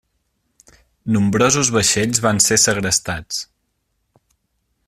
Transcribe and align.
Nombrosos 1.17 1.69
vaixells 1.75 2.23
van 2.27 2.43
ser 2.47 2.59
segrestats. 2.65 3.45